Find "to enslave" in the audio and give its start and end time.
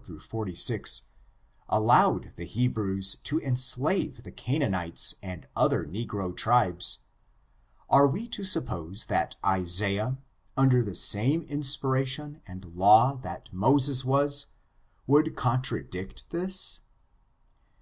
3.16-4.22